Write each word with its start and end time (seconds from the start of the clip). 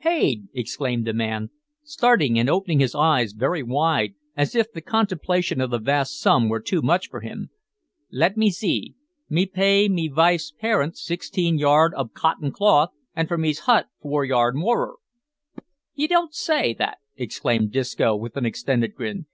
"Paid!" 0.00 0.48
exclaimed 0.54 1.04
the 1.06 1.12
man, 1.12 1.50
starting 1.82 2.38
and 2.38 2.48
opening 2.48 2.80
his 2.80 2.94
eyes 2.94 3.32
very 3.34 3.62
wide, 3.62 4.14
as 4.34 4.54
if 4.54 4.72
the 4.72 4.80
contemplation 4.80 5.60
of 5.60 5.68
the 5.68 5.78
vast 5.78 6.18
sum 6.18 6.48
were 6.48 6.60
too 6.60 6.80
much 6.80 7.10
for 7.10 7.20
him; 7.20 7.50
"lat 8.10 8.34
me 8.34 8.48
zee 8.48 8.94
me 9.28 9.44
pay 9.44 9.90
me 9.90 10.08
vife's 10.08 10.50
pairyints 10.50 11.02
sixteen 11.04 11.58
yard 11.58 11.92
ob 11.94 12.14
cottin 12.14 12.50
clothe, 12.52 12.88
an' 13.14 13.26
for 13.26 13.36
me's 13.36 13.58
hut 13.68 13.86
four 14.00 14.24
yard 14.24 14.56
morer." 14.56 14.94
"Ye 15.92 16.06
don't 16.06 16.32
say 16.32 16.72
that?" 16.72 16.96
exclaimed 17.16 17.70
Disco, 17.72 18.16
with 18.16 18.38
an 18.38 18.46
extended 18.46 18.94
grin. 18.94 19.26